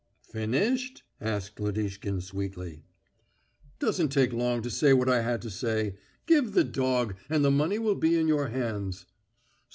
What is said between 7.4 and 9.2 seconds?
the money will be in your hands."